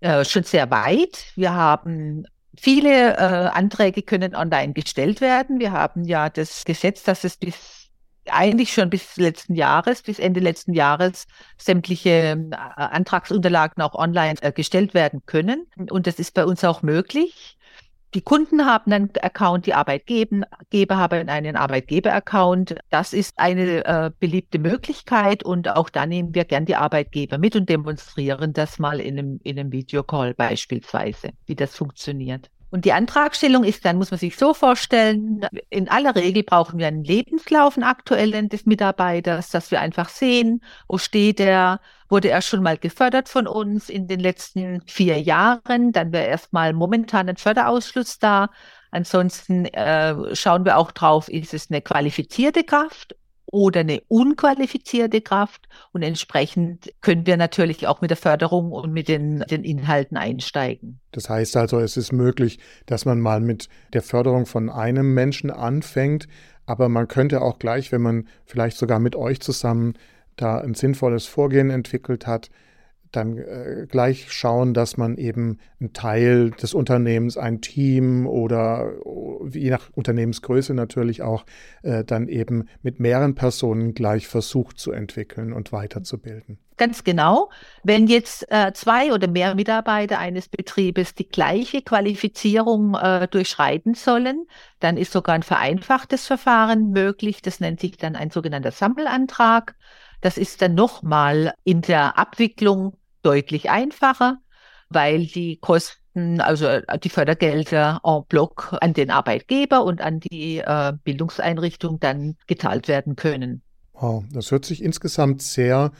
äh, 0.00 0.26
schon 0.26 0.42
sehr 0.42 0.70
weit. 0.70 1.24
Wir 1.36 1.54
haben 1.54 2.26
viele 2.54 3.14
äh, 3.14 3.48
Anträge 3.48 4.02
können 4.02 4.36
online 4.36 4.74
gestellt 4.74 5.22
werden. 5.22 5.58
Wir 5.58 5.72
haben 5.72 6.04
ja 6.04 6.28
das 6.28 6.66
Gesetz, 6.66 7.02
dass 7.04 7.24
es 7.24 7.38
bis 7.38 7.88
eigentlich 8.30 8.74
schon 8.74 8.90
bis 8.90 9.16
letzten 9.16 9.54
Jahres, 9.54 10.02
bis 10.02 10.18
Ende 10.18 10.40
letzten 10.40 10.74
Jahres 10.74 11.26
sämtliche 11.56 12.10
äh, 12.10 12.56
Antragsunterlagen 12.76 13.82
auch 13.82 13.94
online 13.94 14.34
äh, 14.42 14.52
gestellt 14.52 14.92
werden 14.92 15.22
können. 15.24 15.66
Und 15.90 16.06
das 16.06 16.18
ist 16.18 16.34
bei 16.34 16.44
uns 16.44 16.62
auch 16.62 16.82
möglich. 16.82 17.56
Die 18.14 18.20
Kunden 18.20 18.66
haben 18.66 18.92
einen 18.92 19.10
Account, 19.22 19.64
die 19.64 19.72
Arbeitgeber 19.72 20.96
haben 20.98 21.28
einen 21.30 21.56
Arbeitgeber-Account. 21.56 22.76
Das 22.90 23.14
ist 23.14 23.38
eine 23.38 23.86
äh, 23.86 24.10
beliebte 24.20 24.58
Möglichkeit 24.58 25.42
und 25.42 25.70
auch 25.70 25.88
da 25.88 26.04
nehmen 26.04 26.34
wir 26.34 26.44
gern 26.44 26.66
die 26.66 26.76
Arbeitgeber 26.76 27.38
mit 27.38 27.56
und 27.56 27.70
demonstrieren 27.70 28.52
das 28.52 28.78
mal 28.78 29.00
in 29.00 29.18
einem, 29.18 29.40
in 29.44 29.58
einem 29.58 29.72
Videocall 29.72 30.34
beispielsweise, 30.34 31.30
wie 31.46 31.54
das 31.54 31.74
funktioniert. 31.74 32.50
Und 32.72 32.86
die 32.86 32.94
Antragstellung 32.94 33.64
ist 33.64 33.84
dann, 33.84 33.98
muss 33.98 34.10
man 34.10 34.18
sich 34.18 34.38
so 34.38 34.54
vorstellen, 34.54 35.46
in 35.68 35.90
aller 35.90 36.16
Regel 36.16 36.42
brauchen 36.42 36.78
wir 36.78 36.86
einen 36.86 37.04
Lebenslauf, 37.04 37.76
einen 37.76 37.84
aktuellen 37.84 38.48
des 38.48 38.64
Mitarbeiters, 38.64 39.50
dass 39.50 39.70
wir 39.70 39.78
einfach 39.78 40.08
sehen, 40.08 40.62
wo 40.88 40.96
steht 40.96 41.38
er, 41.38 41.80
wurde 42.08 42.30
er 42.30 42.40
schon 42.40 42.62
mal 42.62 42.78
gefördert 42.78 43.28
von 43.28 43.46
uns 43.46 43.90
in 43.90 44.06
den 44.06 44.20
letzten 44.20 44.80
vier 44.86 45.20
Jahren, 45.20 45.92
dann 45.92 46.12
wäre 46.12 46.24
erstmal 46.26 46.72
momentan 46.72 47.28
ein 47.28 47.36
Förderausschluss 47.36 48.18
da. 48.18 48.48
Ansonsten 48.90 49.66
äh, 49.66 50.34
schauen 50.34 50.64
wir 50.64 50.78
auch 50.78 50.92
drauf, 50.92 51.28
ist 51.28 51.52
es 51.52 51.70
eine 51.70 51.82
qualifizierte 51.82 52.64
Kraft 52.64 53.14
oder 53.52 53.80
eine 53.80 54.02
unqualifizierte 54.08 55.20
Kraft. 55.20 55.68
Und 55.92 56.02
entsprechend 56.02 56.92
können 57.00 57.26
wir 57.26 57.36
natürlich 57.36 57.86
auch 57.86 58.00
mit 58.00 58.10
der 58.10 58.16
Förderung 58.16 58.72
und 58.72 58.92
mit 58.92 59.06
den, 59.06 59.44
den 59.48 59.62
Inhalten 59.62 60.16
einsteigen. 60.16 60.98
Das 61.12 61.30
heißt 61.30 61.56
also, 61.56 61.78
es 61.78 61.96
ist 61.96 62.12
möglich, 62.12 62.58
dass 62.86 63.04
man 63.04 63.20
mal 63.20 63.40
mit 63.40 63.68
der 63.92 64.02
Förderung 64.02 64.46
von 64.46 64.70
einem 64.70 65.14
Menschen 65.14 65.50
anfängt, 65.50 66.26
aber 66.66 66.88
man 66.88 67.06
könnte 67.06 67.42
auch 67.42 67.58
gleich, 67.58 67.92
wenn 67.92 68.02
man 68.02 68.26
vielleicht 68.46 68.78
sogar 68.78 68.98
mit 68.98 69.14
euch 69.14 69.40
zusammen 69.40 69.94
da 70.36 70.58
ein 70.58 70.74
sinnvolles 70.74 71.26
Vorgehen 71.26 71.70
entwickelt 71.70 72.26
hat, 72.26 72.48
dann 73.12 73.38
äh, 73.38 73.86
gleich 73.88 74.32
schauen, 74.32 74.74
dass 74.74 74.96
man 74.96 75.16
eben 75.16 75.58
einen 75.80 75.92
Teil 75.92 76.50
des 76.50 76.74
Unternehmens, 76.74 77.36
ein 77.36 77.60
Team 77.60 78.26
oder 78.26 78.92
je 79.50 79.70
nach 79.70 79.90
Unternehmensgröße 79.94 80.74
natürlich 80.74 81.22
auch 81.22 81.44
äh, 81.82 82.04
dann 82.04 82.28
eben 82.28 82.68
mit 82.82 83.00
mehreren 83.00 83.34
Personen 83.34 83.94
gleich 83.94 84.28
versucht 84.28 84.78
zu 84.78 84.92
entwickeln 84.92 85.52
und 85.52 85.72
weiterzubilden. 85.72 86.58
Ganz 86.78 87.04
genau. 87.04 87.50
Wenn 87.84 88.06
jetzt 88.06 88.50
äh, 88.50 88.72
zwei 88.72 89.12
oder 89.12 89.28
mehr 89.28 89.54
Mitarbeiter 89.54 90.18
eines 90.18 90.48
Betriebes 90.48 91.14
die 91.14 91.28
gleiche 91.28 91.82
Qualifizierung 91.82 92.94
äh, 92.94 93.28
durchschreiten 93.28 93.94
sollen, 93.94 94.46
dann 94.80 94.96
ist 94.96 95.12
sogar 95.12 95.34
ein 95.34 95.42
vereinfachtes 95.42 96.26
Verfahren 96.26 96.90
möglich. 96.90 97.42
Das 97.42 97.60
nennt 97.60 97.80
sich 97.80 97.98
dann 97.98 98.16
ein 98.16 98.30
sogenannter 98.30 98.72
Sammelantrag. 98.72 99.76
Das 100.22 100.38
ist 100.38 100.62
dann 100.62 100.74
nochmal 100.74 101.54
in 101.64 101.82
der 101.82 102.18
Abwicklung 102.18 102.96
deutlich 103.22 103.70
einfacher, 103.70 104.38
weil 104.88 105.26
die 105.26 105.58
Kosten, 105.58 106.40
also 106.40 106.66
äh, 106.66 106.98
die 106.98 107.08
Fördergelder 107.08 108.00
en 108.04 108.24
bloc 108.28 108.76
an 108.80 108.92
den 108.92 109.10
Arbeitgeber 109.10 109.84
und 109.84 110.00
an 110.00 110.20
die 110.20 110.58
äh, 110.58 110.92
Bildungseinrichtung 111.04 112.00
dann 112.00 112.36
gezahlt 112.46 112.88
werden 112.88 113.16
können. 113.16 113.62
Wow, 113.94 114.24
das 114.32 114.50
hört 114.50 114.64
sich 114.64 114.82
insgesamt 114.82 115.42
sehr 115.42 115.92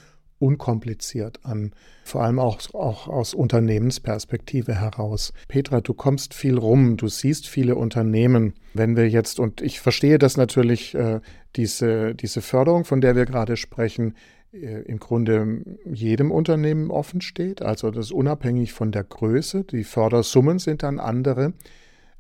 unkompliziert 0.43 1.39
an, 1.45 1.73
vor 2.05 2.25
allem 2.25 2.41
auch, 2.41 2.59
auch 2.75 3.07
aus 3.07 3.33
Unternehmensperspektive 3.33 4.75
heraus. 4.75 5.33
Petra, 5.47 5.81
du 5.81 5.95
kommst 5.95 6.35
viel 6.35 6.59
rum, 6.59 6.97
du 6.97 7.07
siehst 7.07 7.47
viele 7.47 7.77
Unternehmen. 7.77 8.55
Wenn 8.75 8.97
wir 8.97 9.09
jetzt, 9.09 9.39
und 9.39 9.61
ich 9.61 9.81
verstehe 9.81 10.19
das 10.19 10.37
natürlich, 10.37 10.97
äh, 10.97 11.21
diese, 11.55 12.17
diese 12.17 12.43
Förderung, 12.43 12.85
von 12.85 13.01
der 13.01 13.15
wir 13.15 13.25
gerade 13.25 13.57
sprechen, 13.57 14.17
im 14.53 14.99
Grunde 14.99 15.63
jedem 15.85 16.31
Unternehmen 16.31 16.91
offen 16.91 17.21
steht. 17.21 17.63
Also 17.63 17.91
das 17.91 18.07
ist 18.07 18.13
unabhängig 18.13 18.73
von 18.73 18.93
der 18.93 19.05
Größe. 19.05 19.65
Die 19.65 19.85
Fördersummen 19.85 20.59
sind 20.59 20.83
dann 20.83 21.01
andere. 21.01 21.55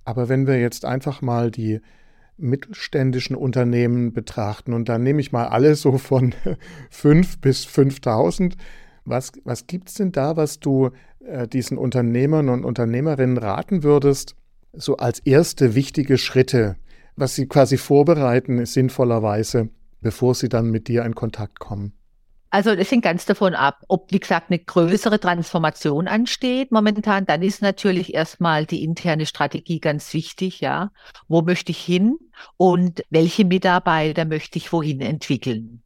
Aber 0.05 0.29
wenn 0.29 0.47
wir 0.47 0.59
jetzt 0.59 0.85
einfach 0.85 1.21
mal 1.21 1.51
die 1.51 1.81
mittelständischen 2.39 3.37
Unternehmen 3.37 4.13
betrachten 4.13 4.73
und 4.73 4.89
dann 4.89 5.03
nehme 5.03 5.21
ich 5.21 5.33
mal 5.33 5.47
alle 5.47 5.75
so 5.75 5.99
von 5.99 6.35
5 6.91 7.39
bis 7.39 7.65
5000, 7.65 8.57
was, 9.05 9.33
was 9.45 9.67
gibt 9.67 9.89
es 9.89 9.95
denn 9.95 10.13
da, 10.13 10.37
was 10.37 10.59
du 10.59 10.91
äh, 11.21 11.47
diesen 11.47 11.79
Unternehmern 11.79 12.49
und 12.49 12.65
Unternehmerinnen 12.65 13.37
raten 13.37 13.83
würdest, 13.83 14.37
so 14.73 14.97
als 14.97 15.21
erste 15.21 15.75
wichtige 15.75 16.19
Schritte, 16.19 16.77
was 17.17 17.35
sie 17.35 17.47
quasi 17.47 17.77
vorbereiten, 17.77 18.65
sinnvollerweise, 18.65 19.69
bevor 20.01 20.35
sie 20.35 20.49
dann 20.49 20.71
mit 20.71 20.89
dir 20.89 21.05
in 21.05 21.15
Kontakt 21.15 21.59
kommen? 21.61 21.93
Also 22.53 22.77
das 22.77 22.91
hängt 22.91 23.05
ganz 23.05 23.25
davon 23.25 23.55
ab, 23.55 23.83
ob, 23.89 24.13
wie 24.13 24.21
gesagt, 24.21 24.51
eine 24.51 24.59
größere 24.59 25.19
Transformation 25.19 26.07
ansteht 26.07 26.71
momentan. 26.71 27.25
Dann 27.25 27.41
ist 27.41 27.63
natürlich 27.63 28.13
erstmal 28.13 28.67
die 28.67 28.85
interne 28.85 29.25
Strategie 29.25 29.81
ganz 29.81 30.13
wichtig, 30.13 30.61
ja. 30.61 30.93
Wo 31.29 31.41
möchte 31.41 31.73
ich 31.73 31.79
hin 31.79 32.19
und 32.59 33.03
welche 33.09 33.47
Mitarbeiter 33.47 34.27
möchte 34.27 34.59
ich 34.59 34.71
wohin 34.71 35.01
entwickeln? 35.01 35.83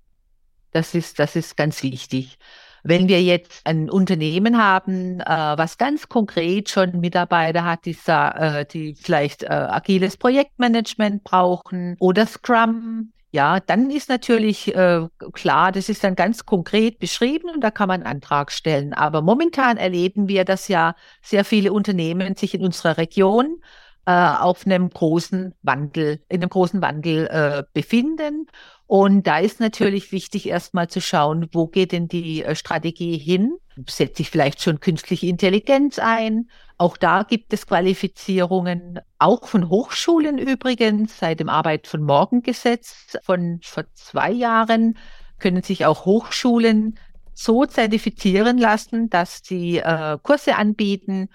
Das 0.73 0.97
ist, 0.97 1.21
das 1.21 1.37
ist 1.37 1.57
ganz 1.57 1.85
wichtig. 1.85 2.37
Wenn 2.83 3.07
wir 3.07 3.23
jetzt 3.23 3.61
ein 3.63 3.89
Unternehmen 3.89 4.59
haben, 4.59 5.21
äh, 5.21 5.25
was 5.25 5.79
ganz 5.79 6.09
konkret 6.09 6.69
schon 6.69 6.99
Mitarbeiter 6.99 7.65
hat, 7.65 7.85
die, 7.85 7.97
äh, 8.09 8.67
die 8.67 8.97
vielleicht 8.97 9.45
äh, 9.45 9.47
agiles 9.47 10.17
Projektmanagement 10.17 11.23
brauchen 11.23 11.97
oder 12.01 12.27
Scrum, 12.27 13.13
ja, 13.33 13.61
dann 13.61 13.91
ist 13.91 14.09
natürlich 14.09 14.75
äh, 14.75 15.09
klar, 15.33 15.73
das 15.73 15.89
ist 15.89 16.05
dann 16.05 16.15
ganz 16.15 16.47
konkret 16.47 16.99
beschrieben 16.99 17.51
und 17.51 17.61
da 17.61 17.71
kann 17.71 17.89
man 17.89 18.03
einen 18.03 18.17
Antrag 18.17 18.51
stellen. 18.53 18.95
Aber 18.95 19.21
momentan 19.21 19.77
erleben 19.77 20.29
wir, 20.29 20.45
dass 20.45 20.69
ja 20.69 20.95
sehr 21.23 21.45
viele 21.45 21.73
Unternehmen 21.73 22.37
sich 22.37 22.55
in 22.55 22.65
unserer 22.65 22.97
Region 22.99 23.61
äh, 24.07 24.13
auf 24.13 24.65
einem 24.65 24.89
großen 24.89 25.55
Wandel, 25.63 26.23
in 26.29 26.41
einem 26.41 26.51
großen 26.51 26.81
Wandel 26.81 27.27
äh, 27.27 27.65
befinden. 27.75 28.47
Und 28.87 29.27
da 29.27 29.39
ist 29.39 29.59
natürlich 29.59 30.13
wichtig, 30.13 30.49
erstmal 30.49 30.89
zu 30.89 31.01
schauen, 31.01 31.49
wo 31.53 31.67
geht 31.67 31.93
denn 31.93 32.07
die 32.09 32.45
äh, 32.45 32.55
Strategie 32.55 33.19
hin? 33.19 33.57
Setze 33.89 34.23
ich 34.23 34.31
vielleicht 34.31 34.63
schon 34.63 34.81
künstliche 34.81 35.27
Intelligenz 35.27 35.99
ein? 35.99 36.49
Auch 36.79 36.97
da 36.97 37.25
gibt 37.25 37.53
es 37.53 37.67
Qualifizierungen, 37.67 39.01
auch 39.19 39.47
von 39.47 39.69
Hochschulen 39.69 40.39
übrigens, 40.39 41.19
seit 41.19 41.41
dem 41.41 41.49
Arbeit 41.49 41.87
von 41.87 42.03
Morgen 42.03 42.43
Gesetz 42.43 43.17
von 43.23 43.61
vor 43.63 43.85
zwei 43.95 44.31
Jahren 44.31 44.97
können 45.39 45.63
sich 45.63 45.85
auch 45.85 46.05
Hochschulen 46.05 46.99
so 47.35 47.67
zertifizieren 47.67 48.57
lassen, 48.57 49.11
dass 49.11 49.43
sie 49.45 49.79
äh, 49.79 50.17
Kurse 50.23 50.57
anbieten, 50.57 51.29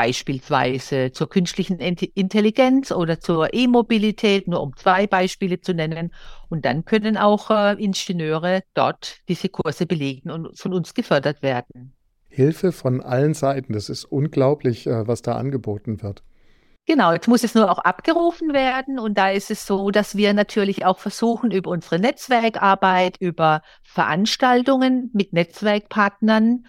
beispielsweise 0.00 1.12
zur 1.12 1.28
künstlichen 1.28 1.78
Intelligenz 1.78 2.90
oder 2.90 3.20
zur 3.20 3.52
E-Mobilität, 3.52 4.48
nur 4.48 4.62
um 4.62 4.74
zwei 4.74 5.06
Beispiele 5.06 5.60
zu 5.60 5.74
nennen. 5.74 6.14
Und 6.48 6.64
dann 6.64 6.86
können 6.86 7.18
auch 7.18 7.50
äh, 7.50 7.74
Ingenieure 7.74 8.62
dort 8.72 9.18
diese 9.28 9.50
Kurse 9.50 9.84
belegen 9.84 10.30
und 10.30 10.58
von 10.58 10.72
uns 10.72 10.94
gefördert 10.94 11.42
werden. 11.42 11.92
Hilfe 12.30 12.72
von 12.72 13.02
allen 13.02 13.34
Seiten, 13.34 13.74
das 13.74 13.90
ist 13.90 14.06
unglaublich, 14.06 14.86
äh, 14.86 15.06
was 15.06 15.20
da 15.20 15.36
angeboten 15.36 16.02
wird. 16.02 16.22
Genau, 16.86 17.12
jetzt 17.12 17.28
muss 17.28 17.44
es 17.44 17.54
nur 17.54 17.70
auch 17.70 17.80
abgerufen 17.80 18.54
werden. 18.54 18.98
Und 18.98 19.18
da 19.18 19.30
ist 19.30 19.50
es 19.50 19.66
so, 19.66 19.90
dass 19.90 20.16
wir 20.16 20.32
natürlich 20.32 20.86
auch 20.86 20.98
versuchen, 20.98 21.50
über 21.50 21.70
unsere 21.70 21.98
Netzwerkarbeit, 21.98 23.18
über 23.20 23.60
Veranstaltungen 23.82 25.10
mit 25.12 25.34
Netzwerkpartnern, 25.34 26.64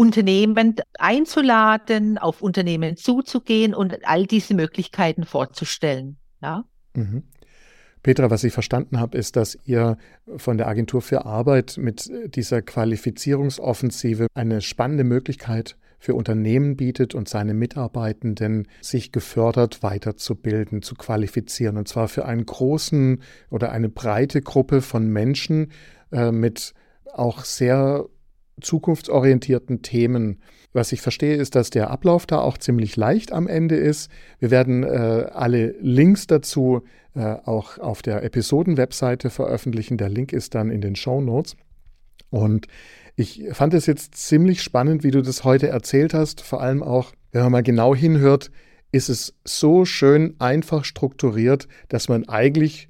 Unternehmen 0.00 0.76
einzuladen, 0.98 2.16
auf 2.16 2.40
Unternehmen 2.40 2.96
zuzugehen 2.96 3.74
und 3.74 3.98
all 4.06 4.24
diese 4.24 4.54
Möglichkeiten 4.54 5.26
vorzustellen. 5.26 6.16
Ja. 6.40 6.64
Mhm. 6.94 7.24
Petra, 8.02 8.30
was 8.30 8.42
ich 8.42 8.54
verstanden 8.54 8.98
habe, 8.98 9.18
ist, 9.18 9.36
dass 9.36 9.58
ihr 9.66 9.98
von 10.38 10.56
der 10.56 10.68
Agentur 10.68 11.02
für 11.02 11.26
Arbeit 11.26 11.76
mit 11.76 12.10
dieser 12.34 12.62
Qualifizierungsoffensive 12.62 14.28
eine 14.32 14.62
spannende 14.62 15.04
Möglichkeit 15.04 15.76
für 15.98 16.14
Unternehmen 16.14 16.78
bietet 16.78 17.14
und 17.14 17.28
seine 17.28 17.52
Mitarbeitenden 17.52 18.68
sich 18.80 19.12
gefördert 19.12 19.82
weiterzubilden, 19.82 20.80
zu 20.80 20.94
qualifizieren. 20.94 21.76
Und 21.76 21.88
zwar 21.88 22.08
für 22.08 22.24
einen 22.24 22.46
großen 22.46 23.20
oder 23.50 23.70
eine 23.70 23.90
breite 23.90 24.40
Gruppe 24.40 24.80
von 24.80 25.08
Menschen 25.08 25.72
äh, 26.10 26.32
mit 26.32 26.72
auch 27.12 27.44
sehr 27.44 28.06
zukunftsorientierten 28.60 29.82
Themen. 29.82 30.40
Was 30.72 30.92
ich 30.92 31.00
verstehe, 31.00 31.34
ist, 31.34 31.54
dass 31.54 31.70
der 31.70 31.90
Ablauf 31.90 32.26
da 32.26 32.40
auch 32.40 32.56
ziemlich 32.58 32.96
leicht 32.96 33.32
am 33.32 33.48
Ende 33.48 33.76
ist. 33.76 34.10
Wir 34.38 34.50
werden 34.50 34.84
äh, 34.84 35.26
alle 35.32 35.74
Links 35.80 36.26
dazu 36.26 36.82
äh, 37.14 37.36
auch 37.44 37.78
auf 37.78 38.02
der 38.02 38.22
Episoden-Webseite 38.22 39.30
veröffentlichen. 39.30 39.96
Der 39.96 40.08
Link 40.08 40.32
ist 40.32 40.54
dann 40.54 40.70
in 40.70 40.80
den 40.80 40.94
Show 40.94 41.20
Notes. 41.20 41.56
Und 42.30 42.68
ich 43.16 43.42
fand 43.52 43.74
es 43.74 43.86
jetzt 43.86 44.14
ziemlich 44.14 44.62
spannend, 44.62 45.02
wie 45.02 45.10
du 45.10 45.22
das 45.22 45.42
heute 45.42 45.68
erzählt 45.68 46.14
hast. 46.14 46.40
Vor 46.40 46.60
allem 46.60 46.82
auch, 46.82 47.12
wenn 47.32 47.42
man 47.42 47.52
mal 47.52 47.62
genau 47.62 47.94
hinhört, 47.94 48.50
ist 48.92 49.08
es 49.08 49.34
so 49.44 49.84
schön 49.84 50.36
einfach 50.38 50.84
strukturiert, 50.84 51.68
dass 51.88 52.08
man 52.08 52.28
eigentlich 52.28 52.89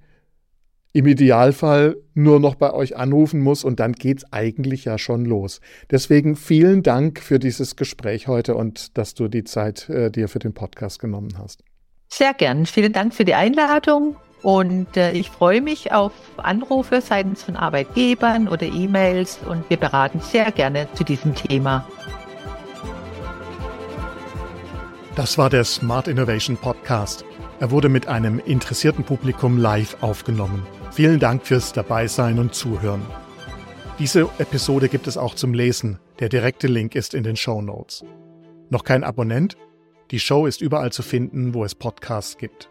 im 0.92 1.06
Idealfall 1.06 1.96
nur 2.14 2.40
noch 2.40 2.56
bei 2.56 2.72
euch 2.72 2.96
anrufen 2.96 3.40
muss 3.40 3.64
und 3.64 3.80
dann 3.80 3.92
geht 3.92 4.18
es 4.18 4.32
eigentlich 4.32 4.84
ja 4.84 4.98
schon 4.98 5.24
los. 5.24 5.60
Deswegen 5.90 6.36
vielen 6.36 6.82
Dank 6.82 7.20
für 7.20 7.38
dieses 7.38 7.76
Gespräch 7.76 8.26
heute 8.28 8.54
und 8.54 8.98
dass 8.98 9.14
du 9.14 9.28
die 9.28 9.44
Zeit 9.44 9.88
äh, 9.88 10.10
dir 10.10 10.28
für 10.28 10.40
den 10.40 10.52
Podcast 10.52 10.98
genommen 10.98 11.38
hast. 11.38 11.62
Sehr 12.08 12.34
gern. 12.34 12.66
Vielen 12.66 12.92
Dank 12.92 13.14
für 13.14 13.24
die 13.24 13.34
Einladung 13.34 14.16
und 14.42 14.96
äh, 14.96 15.12
ich 15.12 15.30
freue 15.30 15.60
mich 15.60 15.92
auf 15.92 16.12
Anrufe 16.38 17.00
seitens 17.00 17.42
von 17.42 17.56
Arbeitgebern 17.56 18.48
oder 18.48 18.66
E-Mails 18.66 19.38
und 19.46 19.68
wir 19.70 19.76
beraten 19.76 20.20
sehr 20.20 20.50
gerne 20.50 20.88
zu 20.94 21.04
diesem 21.04 21.34
Thema. 21.34 21.86
Das 25.14 25.38
war 25.38 25.50
der 25.50 25.64
Smart 25.64 26.08
Innovation 26.08 26.56
Podcast. 26.56 27.24
Er 27.60 27.70
wurde 27.70 27.88
mit 27.90 28.08
einem 28.08 28.38
interessierten 28.38 29.04
Publikum 29.04 29.58
live 29.58 30.02
aufgenommen. 30.02 30.66
Vielen 30.92 31.20
Dank 31.20 31.46
fürs 31.46 31.74
Dabeisein 31.74 32.38
und 32.38 32.54
Zuhören. 32.54 33.02
Diese 33.98 34.30
Episode 34.38 34.88
gibt 34.88 35.06
es 35.06 35.18
auch 35.18 35.34
zum 35.34 35.52
Lesen. 35.52 35.98
Der 36.20 36.30
direkte 36.30 36.68
Link 36.68 36.94
ist 36.94 37.12
in 37.12 37.22
den 37.22 37.36
Show 37.36 37.60
Notes. 37.60 38.02
Noch 38.70 38.82
kein 38.82 39.04
Abonnent? 39.04 39.58
Die 40.10 40.20
Show 40.20 40.46
ist 40.46 40.62
überall 40.62 40.90
zu 40.90 41.02
finden, 41.02 41.52
wo 41.52 41.62
es 41.62 41.74
Podcasts 41.74 42.38
gibt. 42.38 42.70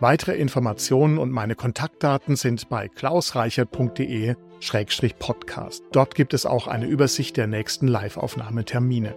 Weitere 0.00 0.34
Informationen 0.34 1.18
und 1.18 1.30
meine 1.30 1.54
Kontaktdaten 1.54 2.34
sind 2.34 2.68
bei 2.68 2.88
klausreichert.de-podcast. 2.88 5.84
Dort 5.92 6.16
gibt 6.16 6.34
es 6.34 6.44
auch 6.44 6.66
eine 6.66 6.86
Übersicht 6.86 7.36
der 7.36 7.46
nächsten 7.46 7.86
Live-Aufnahmetermine. 7.86 9.14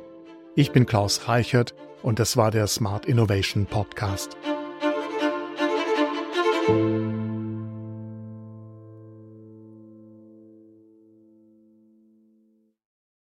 Ich 0.55 0.71
bin 0.71 0.85
Klaus 0.85 1.27
Reichert 1.27 1.73
und 2.03 2.19
das 2.19 2.37
war 2.37 2.51
der 2.51 2.67
Smart 2.67 3.07
Innovation 3.07 3.65
Podcast. 3.65 4.37
thank 6.67 6.80
you 6.80 7.11